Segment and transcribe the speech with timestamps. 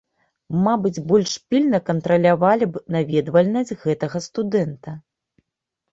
[0.67, 4.99] Мабыць, больш пільна кантралявалі б наведвальнасць гэтага студэнта.